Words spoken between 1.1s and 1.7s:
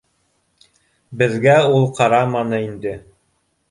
Беҙгә